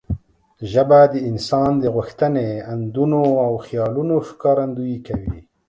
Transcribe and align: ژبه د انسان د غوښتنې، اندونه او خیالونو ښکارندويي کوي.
ژبه 0.71 0.99
د 1.13 1.15
انسان 1.29 1.71
د 1.79 1.85
غوښتنې، 1.95 2.49
اندونه 2.73 3.19
او 3.45 3.53
خیالونو 3.65 4.15
ښکارندويي 4.27 4.97
کوي. 5.07 5.39